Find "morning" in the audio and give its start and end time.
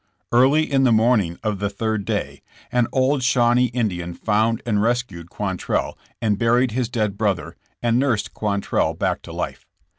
0.91-1.37